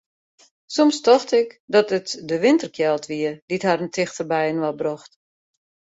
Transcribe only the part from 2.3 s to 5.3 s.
winterkjeld wie dy't harren tichter byinoar brocht.